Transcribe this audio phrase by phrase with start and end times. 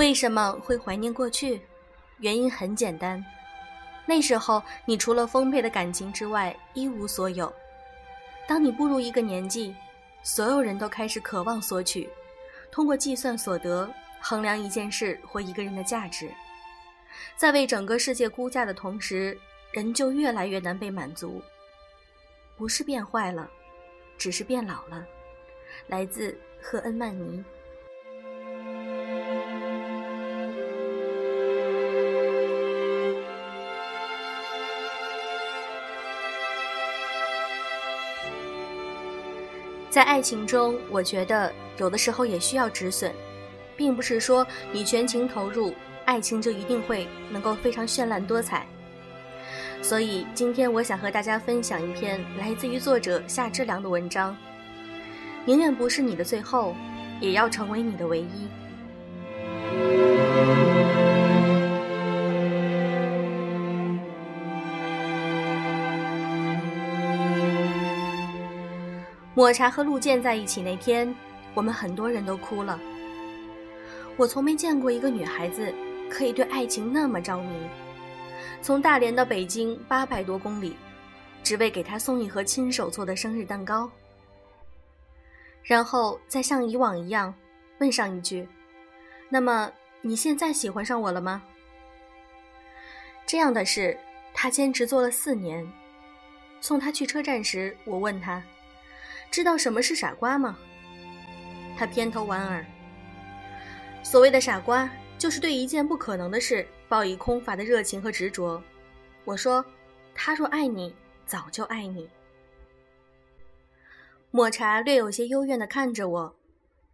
[0.00, 1.60] 为什么会怀念过去？
[2.20, 3.22] 原因很简单，
[4.06, 7.52] 那时候你除了丰沛的感情之外一无所有。
[8.48, 9.76] 当你步入一个年纪，
[10.22, 12.08] 所有人都开始渴望索取，
[12.72, 13.92] 通过计算所得
[14.22, 16.30] 衡量一件事或一个人的价值，
[17.36, 19.38] 在为整个世界估价的同时，
[19.70, 21.42] 人就越来越难被满足。
[22.56, 23.50] 不是变坏了，
[24.16, 25.04] 只是变老了。
[25.88, 27.44] 来自赫恩曼尼。
[40.00, 43.12] 在爱情中，我觉得有的时候也需要止损，
[43.76, 45.74] 并不是说你全情投入，
[46.06, 48.66] 爱情就一定会能够非常绚烂多彩。
[49.82, 54.34] 所以今天我想和大家分享一篇来自于作者夏之良的文章：
[55.44, 56.74] 宁愿不是你的最后，
[57.20, 58.48] 也要成为你的唯一。
[69.40, 71.16] 抹茶和陆健在一起那天，
[71.54, 72.78] 我们很多人都哭了。
[74.18, 75.72] 我从没见过一个女孩子
[76.10, 77.48] 可以对爱情那么着迷，
[78.60, 80.76] 从大连到北京八百多公里，
[81.42, 83.90] 只为给他送一盒亲手做的生日蛋糕，
[85.62, 87.34] 然后再像以往一样
[87.78, 88.46] 问上一句
[89.30, 91.42] ：“那么你现在喜欢上我了吗？”
[93.24, 93.98] 这样的事，
[94.34, 95.66] 他坚持做了四年。
[96.60, 98.42] 送他去车站时，我问他。
[99.30, 100.58] 知道什么是傻瓜吗？
[101.76, 102.64] 他偏头莞尔。
[104.02, 108.62] 所谓的傻瓜，就是对一件不可能的事抱以空乏的热情和执着。
[109.24, 109.64] 我说
[110.14, 110.94] ：“他若爱你，
[111.26, 112.08] 早就爱你。”
[114.32, 116.36] 抹茶略有些幽怨地看着我。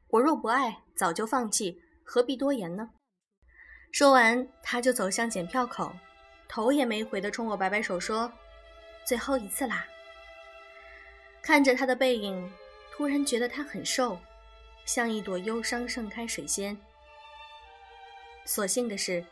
[0.08, 2.90] 我若不爱，早就放弃，何必多言呢？
[3.92, 5.92] 说完，他就走向检票口，
[6.48, 8.30] 头也没回地冲我摆摆手说
[9.06, 9.86] ：“最后一次啦。”
[11.46, 12.52] 看着他的背影，
[12.90, 14.18] 突然觉得他很瘦，
[14.84, 16.76] 像一朵忧伤盛开水仙。
[18.44, 19.24] 所幸的是，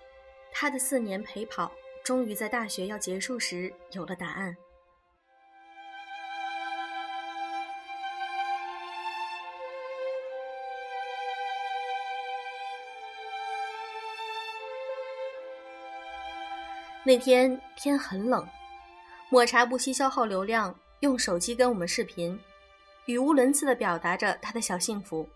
[0.53, 1.73] 他的四年陪跑
[2.05, 4.57] 终于在大学要结束时有了答案。
[17.03, 18.49] 那天天很冷，
[19.31, 20.73] 抹茶不惜消耗流量。
[21.05, 22.39] 用手机跟我们视频，
[23.05, 25.29] 语无伦次地表达着他的小幸福。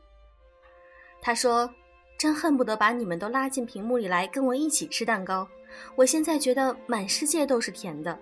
[1.20, 1.70] 他说
[2.18, 5.46] ：“真恨不得把你们都拉进屏幕里来跟我一起吃蛋糕。
[5.94, 8.18] 我现在觉得满世界都是甜的。”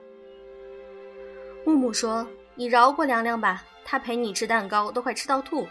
[1.65, 2.27] 木木说
[2.57, 5.69] ：“你饶过凉凉吧，他陪你吃蛋糕都快吃到吐，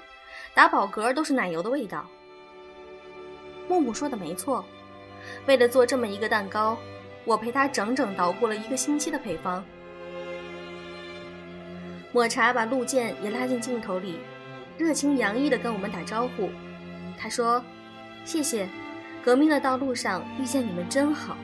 [0.53, 2.07] 打饱嗝都是奶油的味道。”
[3.67, 4.63] 木木说的没错，
[5.45, 6.77] 为了做这么一个蛋糕，
[7.25, 9.61] 我陪他整整捣鼓了一个星期的配方。
[12.15, 14.19] 抹茶把陆健也拉进镜头里，
[14.77, 16.49] 热情洋溢地跟我们打招呼。
[17.17, 17.61] 他说
[18.23, 18.69] ：“谢谢，
[19.21, 21.35] 革命的道路上遇见你们真好。”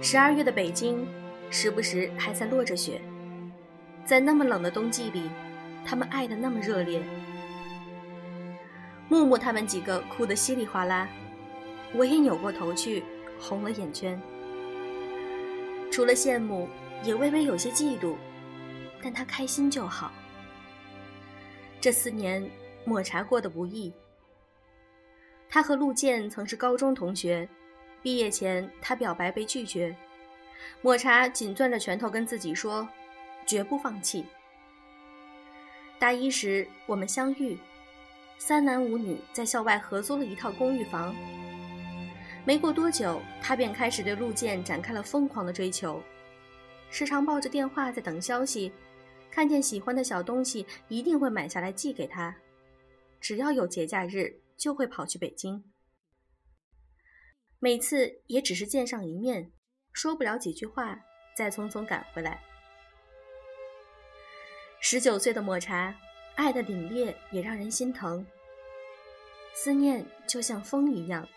[0.00, 1.06] 十二月的北京，
[1.50, 3.02] 时不时还在落着雪，
[4.02, 5.24] 在那么冷的冬季里，
[5.84, 7.02] 他们爱得那么热烈。
[9.10, 11.06] 木木他们几个哭得稀里哗啦，
[11.92, 13.04] 我也扭过头去，
[13.38, 14.18] 红了眼圈。
[15.90, 16.66] 除了羡慕。
[17.02, 18.16] 也微微有些嫉妒，
[19.02, 20.12] 但他开心就好。
[21.80, 22.48] 这四年，
[22.84, 23.92] 抹茶过得不易。
[25.48, 27.48] 他和陆健曾是高中同学，
[28.02, 29.94] 毕业前他表白被拒绝，
[30.82, 32.86] 抹茶紧攥着拳头跟自己说，
[33.46, 34.24] 绝不放弃。
[35.98, 37.56] 大一时我们相遇，
[38.38, 41.14] 三男五女在校外合租了一套公寓房。
[42.44, 46.02] 没过多久，他便开始对陆健展开了疯狂的追求。
[46.96, 48.72] 时常抱着电话在等消息，
[49.30, 52.34] 看见喜欢的小东西一定会买下来寄给他。
[53.20, 55.62] 只要有节假日，就会跑去北京。
[57.58, 59.52] 每次也只是见上一面，
[59.92, 60.98] 说不了几句话，
[61.36, 62.42] 再匆匆赶回来。
[64.80, 65.94] 十九岁的抹茶，
[66.36, 68.26] 爱的凛冽也让人心疼。
[69.52, 71.28] 思念就像风一样，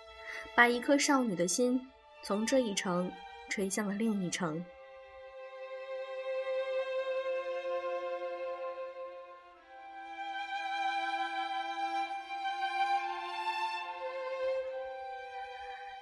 [0.56, 1.86] 把一颗少女的心
[2.24, 3.12] 从这一程
[3.50, 4.64] 吹向了另一程。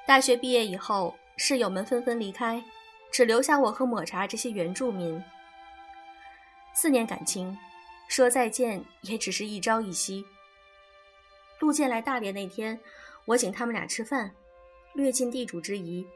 [0.08, 2.64] 大学毕业以后，室友们纷纷离开，
[3.12, 5.22] 只留下我和抹茶这些原住民。
[6.74, 7.58] 四年感情，
[8.08, 10.26] 说再见也只是一朝一夕。
[11.60, 12.80] 陆建来大连那天，
[13.26, 14.32] 我请他们俩吃饭，
[14.94, 16.08] 略尽地主之谊，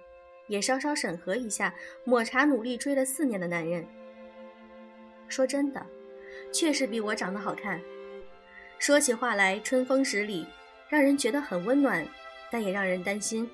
[0.47, 3.85] 也稍稍审核一下抹茶努力追了四年的男人。
[5.27, 5.85] 说真的，
[6.53, 7.81] 确实比我长得好看。
[8.79, 10.47] 说起话来春风十里，
[10.87, 12.07] 让人觉得很温暖，
[12.49, 13.49] 但也让人担心。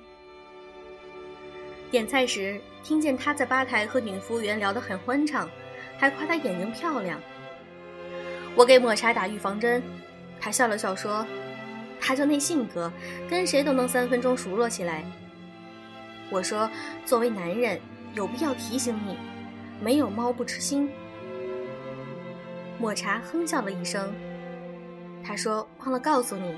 [1.89, 5.50] 点菜时，听见他在吧台和女服务员聊得很欢畅，
[5.98, 7.19] 还夸她眼睛漂亮。
[8.56, 9.81] 我给抹茶打预防针，
[10.39, 11.25] 他笑了笑说
[12.01, 12.92] ：“他就那性格，
[13.30, 15.06] 跟谁都能三分钟熟络起来。”
[16.30, 16.69] 我说
[17.06, 17.80] ：“作为男人，
[18.13, 19.18] 有必要提醒你，
[19.80, 20.90] 没有猫不吃腥。”
[22.80, 24.13] 抹茶哼笑了一声，
[25.24, 26.54] 他说：“忘了告诉你，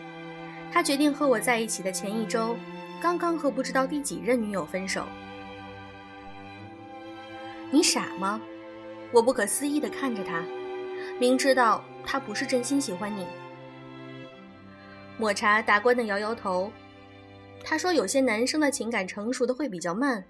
[0.71, 2.57] 他决定和我在一起的前一周。”
[3.01, 5.05] 刚刚和不知道第几任女友分手，
[7.71, 8.41] 你傻吗？
[9.11, 10.43] 我不可思议地看着他，
[11.17, 13.25] 明知道他不是真心喜欢你。
[15.17, 16.71] 抹茶达观的摇摇头，
[17.63, 20.23] 他说：“有些男生的情感成熟的会比较慢，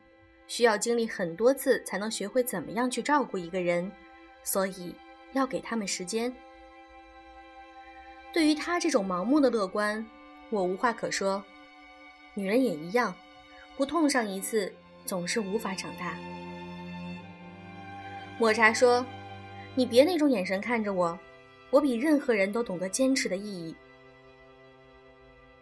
[0.47, 3.91] 需要经历很多次才能学会怎么样去照顾一个人，
[4.43, 4.95] 所以
[5.33, 6.31] 要给他们时间。”
[8.31, 10.05] 对于他这种盲目的乐观，
[10.51, 11.43] 我无话可说。
[12.39, 13.13] 女人也一样，
[13.75, 16.17] 不痛上一次，总是无法长大。
[18.39, 19.05] 抹茶说
[19.75, 21.19] ：“你别那种眼神看着我，
[21.69, 23.75] 我比任何人都懂得坚持的意义。”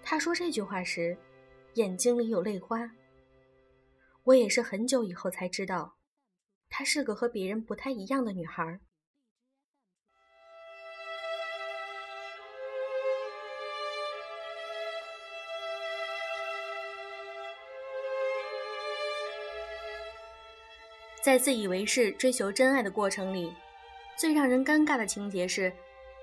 [0.05, 1.17] 他说这句话时，
[1.73, 2.91] 眼睛里有泪花。
[4.25, 5.95] 我也是很久以后才知道，
[6.69, 8.79] 她是个和别人不太一样的女孩。
[21.27, 23.53] 在自以为是追求真爱的过程里，
[24.15, 25.73] 最让人尴尬的情节是，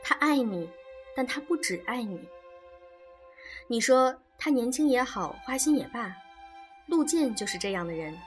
[0.02, 0.66] 他爱你，
[1.14, 2.26] 但他不只爱你。
[3.66, 6.16] 你说他年轻也好，花心也罢，
[6.86, 8.18] 陆健就是这样的人。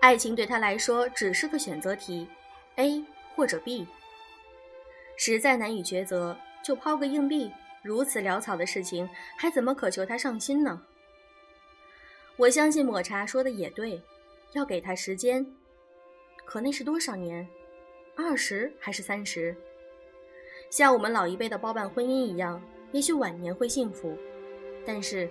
[0.00, 2.26] 爱情对他来说只是个选择题
[2.74, 3.04] ，A
[3.36, 3.86] 或者 B。
[5.16, 7.52] 实在难以抉择，就抛个硬币。
[7.84, 10.82] 如此潦草的事情，还怎么渴求他上心呢？
[12.38, 14.02] 我相信抹茶说的也对，
[14.54, 15.46] 要给他时间。
[16.46, 17.46] 可那是多少年？
[18.14, 19.54] 二十还是三十？
[20.70, 22.62] 像我们老一辈的包办婚姻一样，
[22.92, 24.16] 也许晚年会幸福，
[24.86, 25.28] 但是，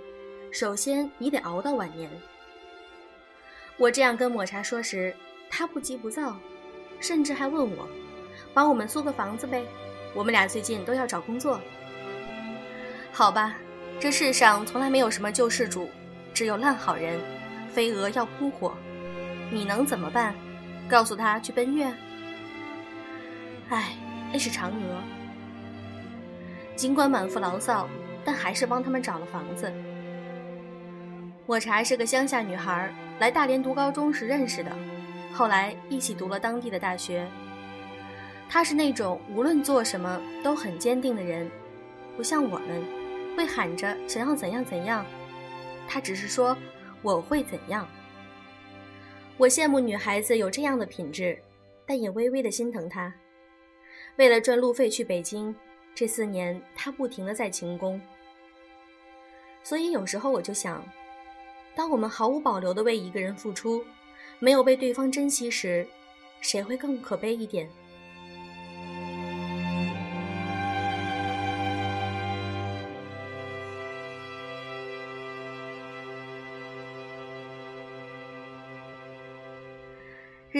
[0.51, 2.11] 首先你得熬到晚年。
[3.77, 5.15] 我这样跟抹茶说时，
[5.49, 6.37] 他不急不躁，
[6.99, 7.87] 甚至还问我
[8.53, 9.63] ：“帮我们租个房子呗？
[10.13, 11.61] 我们俩最近都要找工作。”
[13.13, 13.55] 好吧，
[14.01, 15.89] 这世上从来没有什么救世主，
[16.33, 17.17] 只有烂好人。
[17.71, 18.75] 飞蛾要扑火，
[19.49, 20.35] 你能怎么办？
[20.87, 21.91] 告诉他去奔月。
[23.69, 23.95] 唉，
[24.31, 25.01] 那是嫦娥。
[26.75, 27.87] 尽管满腹牢骚，
[28.23, 29.71] 但还是帮他们找了房子。
[31.47, 34.71] 抹茶是个乡下女孩，来大连读高中时认识的，
[35.31, 37.27] 后来一起读了当地的大学。
[38.49, 41.49] 她是那种无论做什么都很坚定的人，
[42.17, 42.83] 不像我们，
[43.37, 45.05] 会喊着想要怎样怎样。
[45.87, 46.57] 她只是说
[47.01, 47.87] 我会怎样。
[49.37, 51.37] 我羡慕女孩子有这样的品质，
[51.85, 53.13] 但也微微的心疼她。
[54.15, 55.53] 为了赚路费去北京，
[55.93, 57.99] 这四年她不停的在勤工。
[59.61, 60.81] 所以有时候我就想，
[61.75, 63.83] 当我们毫无保留的为一个人付出，
[64.39, 65.85] 没有被对方珍惜时，
[66.39, 67.69] 谁会更可悲一点？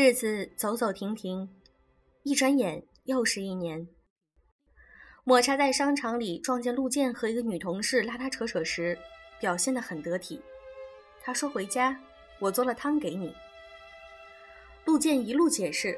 [0.06, 1.50] 日子走走停停，
[2.22, 3.88] 一转眼又是一年。
[5.24, 8.96] 抹茶在商场里撞见陆健和一个女同事拉拉扯扯时，
[9.40, 10.40] 表现得很得体。
[11.24, 12.00] 他说：“回家，
[12.38, 13.36] 我做了汤给你。”
[14.86, 15.98] 陆健一路解释。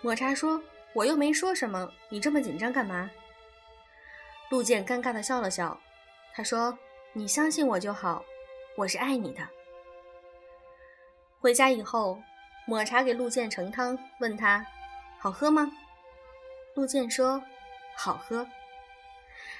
[0.00, 0.62] 抹茶说
[0.96, 3.10] ：“我又没说什么，你这么紧张干嘛？”
[4.48, 5.78] 陆健尴尬地笑了笑。
[6.32, 6.78] 他说
[7.12, 8.24] ：“你相信我就好，
[8.78, 9.46] 我是爱你的。”
[11.38, 12.18] 回家以后。
[12.64, 14.64] 抹茶给陆健盛汤，问他
[15.18, 15.70] ：“好喝吗？”
[16.74, 17.42] 陆健说
[17.96, 18.46] ：“好喝。”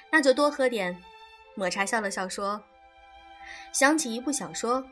[0.09, 0.97] 那就多喝点。
[1.53, 2.63] 抹茶笑了笑说
[3.73, 4.83] ：“想起一部小说，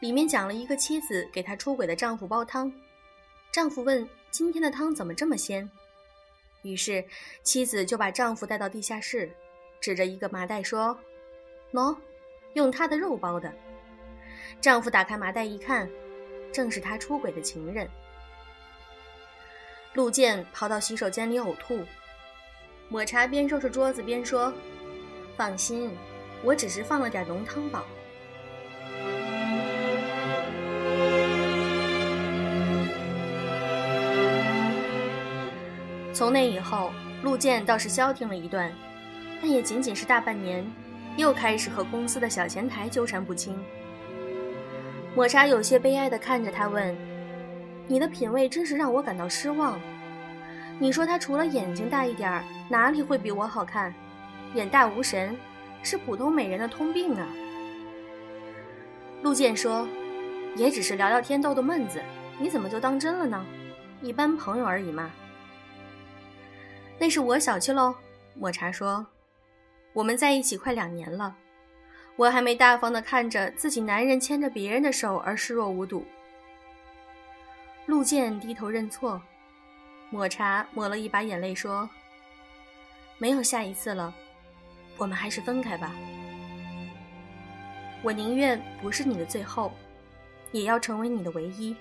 [0.00, 2.72] 里面讲了一个妻子给她出轨的丈夫煲汤，
[3.52, 5.70] 丈夫问：‘今天的汤怎么这么鲜？’
[6.62, 7.04] 于是
[7.42, 9.30] 妻子就把丈夫带到地下室，
[9.80, 10.98] 指着一个麻袋说
[11.72, 11.96] ：‘喏，
[12.54, 13.54] 用他的肉煲的。’
[14.60, 15.88] 丈夫打开麻袋一看。”
[16.52, 17.88] 正是他出轨的情人。
[19.94, 21.84] 陆健跑到洗手间里呕吐，
[22.88, 24.52] 抹茶边收拾桌子边说
[25.36, 25.90] ：“放心，
[26.44, 27.84] 我只是放了点浓汤宝。
[36.12, 36.92] 从那以后，
[37.22, 38.70] 陆健倒是消停了一段，
[39.40, 40.64] 但也仅仅是大半年，
[41.16, 43.58] 又开始和公司的小前台纠缠不清。
[45.14, 46.96] 抹茶有些悲哀地看着他问
[47.88, 49.78] ：“你的品味真是让我感到失望。
[50.78, 53.92] 你说他除了眼睛大一点儿，哪里会比我好看？
[54.54, 55.36] 眼大无神，
[55.82, 57.26] 是普通美人的通病啊。”
[59.22, 59.86] 陆健说
[60.56, 62.00] ：“也只是聊聊天，逗逗闷子，
[62.38, 63.44] 你怎么就当真了呢？
[64.00, 65.10] 一般朋友而已嘛。”
[66.98, 67.94] 那是我小气喽，
[68.34, 69.04] 抹茶说
[69.92, 71.34] ：“我们在一起快两年了，
[72.20, 76.04] 我还没大方的看着自己男人牵着别人的手而视若无睹。”
[77.88, 79.22] 陆健低头认错，
[80.10, 81.88] 抹茶抹了一把眼泪说
[83.16, 84.12] ：“没有下一次了，
[84.98, 85.94] 我们还是分开吧。
[88.02, 89.72] 我宁愿不是你的最后，
[90.52, 91.74] 也要成为你的唯一。”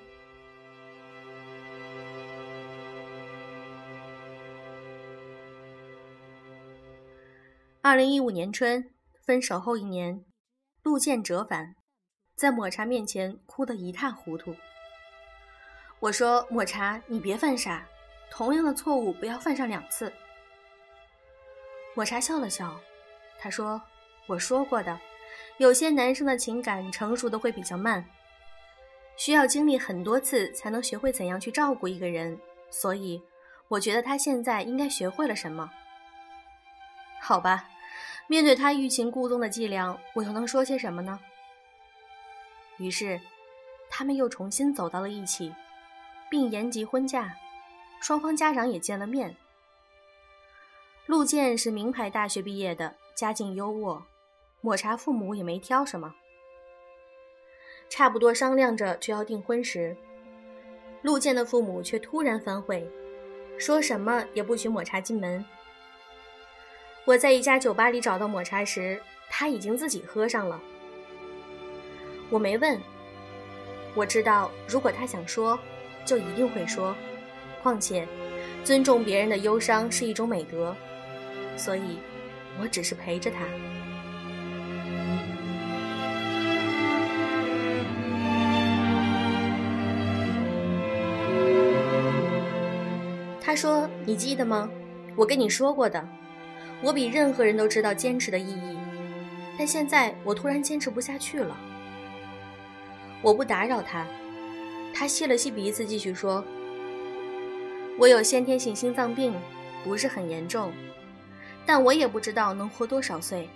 [7.81, 8.89] 二零一五年春，
[9.25, 10.24] 分手后一年，
[10.82, 11.76] 陆健折返，
[12.36, 14.56] 在抹茶面前哭得一塌糊涂。
[16.00, 17.86] 我说：“抹茶，你别犯傻，
[18.32, 20.12] 同样的错误不要犯上两次。”
[21.94, 22.80] 抹茶笑了笑，
[23.38, 23.82] 他说
[24.26, 24.98] ：“我说过的，
[25.58, 28.06] 有些男生的情感成熟的会比较慢，
[29.18, 32.40] 需要经历很多次才能学会怎样去照顾一个人，
[32.72, 33.22] 所以
[33.68, 35.70] 我觉得他现在应该学会了什么。
[37.20, 37.68] 好吧。”
[38.30, 41.20] 面对他欲擒故纵的伎俩，我又能说些什么呢？
[42.78, 43.20] 于是，
[43.90, 45.52] 他们又重新走到了一起，
[46.30, 47.36] 并延及婚嫁，
[48.00, 49.36] 双方家长也见了面。
[51.08, 54.04] 陆健是名牌大学毕业的，家境优渥，
[54.62, 56.14] 抹茶父母也没挑什么。
[57.90, 59.98] 差不多商量着就要订婚时，
[61.02, 62.88] 陆健的父母却突然反悔，
[63.58, 65.44] 说什么也不许抹茶进门。
[67.10, 70.62] 我在一家酒吧里找到抹茶时，他已经自己喝上了。
[72.30, 72.80] 我没问，
[73.96, 75.58] 我知道如果他想说，
[76.06, 76.96] 就一定会说。
[77.63, 78.08] 况且，
[78.63, 80.75] 尊重别人的忧伤是一种美德，
[81.58, 81.98] 所以，
[82.62, 83.39] 我只是陪着他。
[93.42, 94.70] 他说：“你记得吗？
[95.16, 96.08] 我跟你说过的。”
[96.82, 98.78] 我比任何人都知道坚持的意义，
[99.58, 101.58] 但现在我突然坚持不下去了。
[103.22, 104.08] 我不打扰他，
[104.94, 106.42] 他吸了吸鼻子，继续说
[108.00, 109.34] ：“我有先天性心脏病，
[109.84, 110.72] 不是很严重，
[111.66, 113.50] 但我也不知道能活多少岁，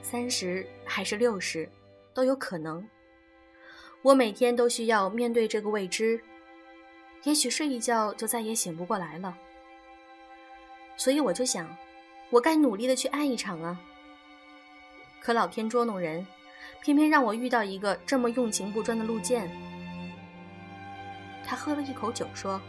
[0.00, 1.68] 三十还是六十，
[2.14, 2.88] 都有可能。
[4.02, 6.20] 我每天都需要面对这个未知，
[7.24, 9.36] 也许睡一觉就再也醒不过来了。
[10.96, 11.68] 所以我就想。”
[12.30, 13.80] 我该努力的去爱一场啊！
[15.20, 16.26] 可老天捉弄人，
[16.82, 19.50] 偏偏让我遇到一个这么用情不专的陆健。
[21.44, 22.60] 他喝了一口酒说：“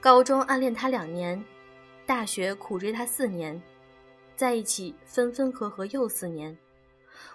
[0.00, 1.42] 高中暗恋他两年，
[2.04, 3.62] 大学苦追他四年，
[4.36, 6.58] 在一起分分合合又四年。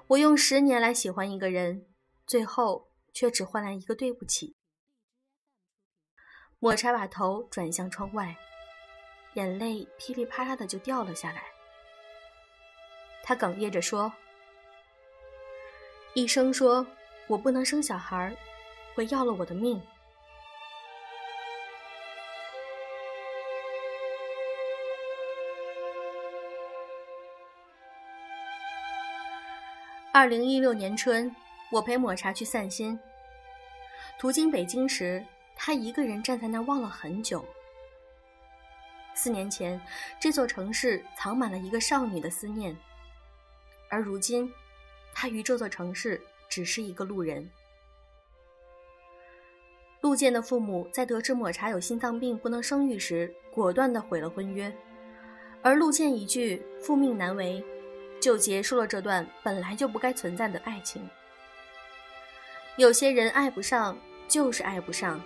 [0.07, 1.87] 我用十年来喜欢一个人，
[2.27, 4.55] 最后却只换来一个对不起。”
[6.59, 8.37] 抹茶把头转向窗外。
[9.33, 11.43] 眼泪噼里啪啦的就掉了下来。
[13.23, 14.11] 他哽咽着说
[16.15, 16.85] ：“医生说
[17.27, 18.35] 我不能生小孩，
[18.93, 19.81] 会要了我的命。”
[30.13, 31.33] 二零一六年春，
[31.71, 32.99] 我陪抹茶去散心。
[34.19, 37.45] 途经北京时，他一个人站在那儿望了很久。
[39.21, 39.79] 四年前，
[40.19, 42.75] 这座城市藏满了一个少女的思念，
[43.87, 44.51] 而如今，
[45.13, 47.47] 她与这座城市只是一个路人。
[49.99, 54.75] 陆健的父母在得知抹茶有心脏病不能生育时，果断的毁了婚约，
[55.61, 57.63] 而陆健一句“父命难违”，
[58.19, 61.07] 就结束了这段本来就不该存在的爱情。
[62.75, 63.95] 有些人爱不上，
[64.27, 65.21] 就是爱不上。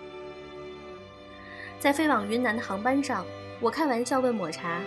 [1.80, 3.24] 在飞往云南的航班上。
[3.60, 4.80] 我开玩笑问抹茶：“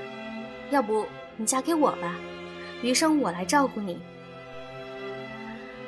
[0.70, 1.06] 要不
[1.38, 2.16] 你嫁给我吧，
[2.84, 4.00] 余生我来照顾你。”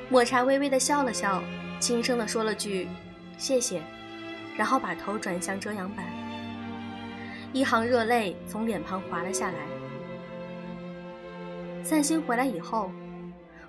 [0.09, 1.43] 抹茶微微的笑了笑，
[1.79, 2.87] 轻声的说了句
[3.37, 3.81] “谢谢”，
[4.57, 6.05] 然后把头转向遮阳板，
[7.53, 9.57] 一行热泪从脸庞滑了下来。
[11.83, 12.91] 散心回来以后，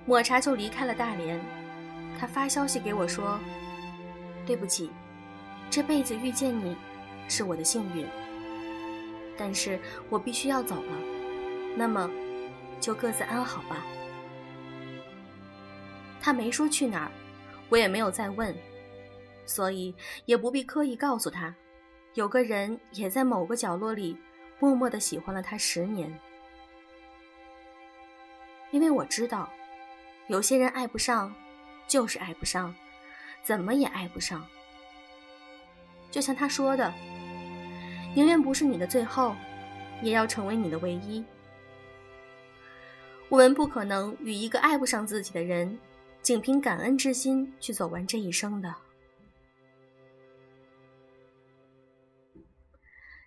[0.07, 1.38] 抹茶就离开了大连。
[2.19, 3.38] 他发消息给我说
[4.47, 4.90] ：“对不起，
[5.71, 6.76] 这辈子遇见你，
[7.28, 8.07] 是我的幸运。
[9.44, 9.76] 但是
[10.08, 10.96] 我必须要走了，
[11.75, 12.08] 那么，
[12.80, 13.84] 就各自安好吧。”
[16.22, 17.11] 他没说去哪儿，
[17.68, 18.56] 我也没有再问，
[19.44, 19.92] 所以
[20.26, 21.52] 也不必刻意告诉他，
[22.14, 24.16] 有个人也在某个角落里
[24.61, 26.16] 默默的喜欢了他十年。
[28.70, 29.52] 因为我知道，
[30.28, 31.34] 有些人爱不上，
[31.88, 32.72] 就是爱不上，
[33.42, 34.46] 怎么也爱不上。
[36.12, 36.94] 就像他说的，
[38.14, 39.35] 宁愿不是你的最后，
[40.02, 41.25] 也要成为你的唯一。
[43.28, 45.78] 我们不可能与一个爱不上自己的人。
[46.23, 48.73] 仅凭感恩之心去走完这一生的。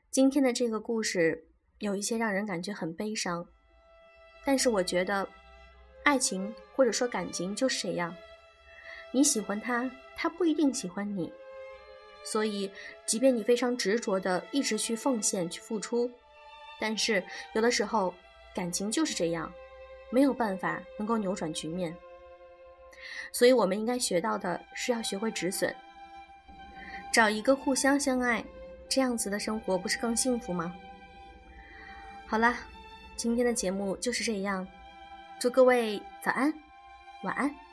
[0.10, 1.46] 今天的这个故事
[1.80, 3.46] 有一些让人感觉很悲伤，
[4.46, 5.28] 但是我觉得，
[6.06, 8.16] 爱情或者说感情就是这样，
[9.12, 11.34] 你喜欢他，他不一定喜欢你，
[12.26, 12.70] 所以
[13.06, 16.12] 即便你非常执着的一直去奉献去付出，
[16.80, 18.12] 但是有的时候
[18.54, 19.54] 感情就是这样，
[20.10, 21.96] 没有办法能够扭转局面。
[23.32, 25.74] 所以，我们应该学到的是要学会止损，
[27.14, 28.44] 找一个互相相爱，
[28.90, 30.76] 这样子的生活不是更幸福吗？
[32.26, 32.58] 好啦，
[33.16, 34.68] 今天的节目就是这样，
[35.40, 36.52] 祝各位早安，
[37.22, 37.65] 晚安。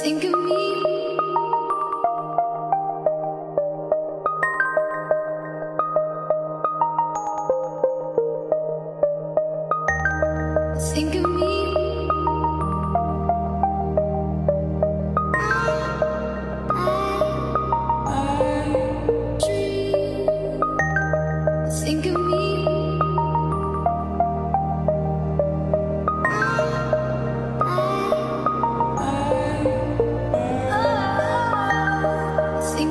[0.00, 0.71] Think of me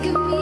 [0.02, 0.41] give me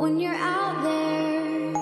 [0.00, 1.74] when you're out there.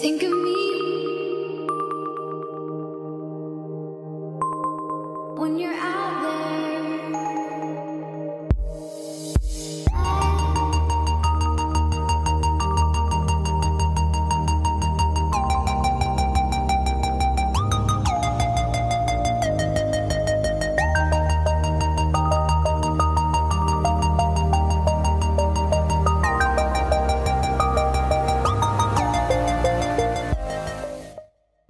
[0.00, 0.57] Think of me.